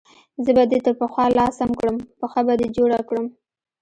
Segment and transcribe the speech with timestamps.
[0.43, 3.25] زه به دې تر پخوا لا سم کړم، پښه به دې جوړه کړم.